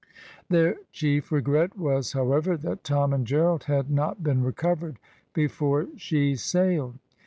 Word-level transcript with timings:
Their 0.49 0.77
chief 0.91 1.31
regret 1.31 1.77
was, 1.77 2.13
however, 2.13 2.57
that 2.57 2.83
Tom 2.83 3.13
and 3.13 3.27
Gerald 3.27 3.65
had 3.65 3.91
not 3.91 4.23
been 4.23 4.41
recovered 4.43 4.97
before 5.31 5.89
she 5.95 6.33
sailed. 6.35 6.97